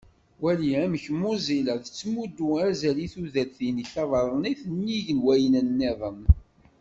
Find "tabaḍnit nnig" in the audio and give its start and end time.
3.95-5.07